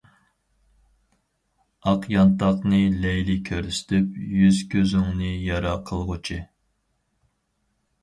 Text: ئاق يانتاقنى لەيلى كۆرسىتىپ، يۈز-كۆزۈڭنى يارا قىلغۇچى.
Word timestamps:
ئاق 1.91 2.07
يانتاقنى 2.15 2.81
لەيلى 3.05 3.37
كۆرسىتىپ، 3.51 4.19
يۈز-كۆزۈڭنى 4.41 5.33
يارا 5.47 5.79
قىلغۇچى. 5.93 6.43